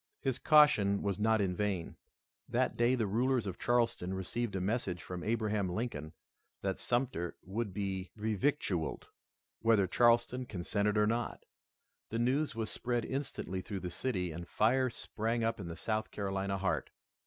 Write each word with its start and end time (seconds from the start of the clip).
His 0.19 0.39
caution 0.39 1.03
was 1.03 1.19
not 1.19 1.41
in 1.41 1.55
vain. 1.55 1.95
That 2.49 2.75
day 2.75 2.95
the 2.95 3.05
rulers 3.05 3.45
of 3.45 3.59
Charleston 3.59 4.15
received 4.15 4.55
a 4.55 4.59
message 4.59 5.03
from 5.03 5.23
Abraham 5.23 5.69
Lincoln 5.69 6.13
that 6.63 6.79
Sumter 6.79 7.35
would 7.43 7.71
be 7.71 8.09
revictualled, 8.17 9.03
whether 9.59 9.85
Charleston 9.85 10.47
consented 10.47 10.97
or 10.97 11.05
not. 11.05 11.45
The 12.09 12.17
news 12.17 12.55
was 12.55 12.71
spread 12.71 13.05
instantly 13.05 13.61
through 13.61 13.81
the 13.81 13.91
city 13.91 14.31
and 14.31 14.47
fire 14.47 14.89
sprang 14.89 15.43
up 15.43 15.59
in 15.59 15.67
the 15.67 15.77
South 15.77 16.09
Carolina 16.09 16.57
heart. 16.57 16.89